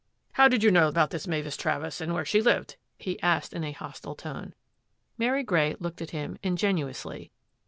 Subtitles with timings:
[0.31, 3.63] "How did you know about this Mavis Travers and where she lived?" he asked in
[3.63, 4.55] a hostile tone.
[5.15, 7.29] Mary Grey looked at him ingenuously.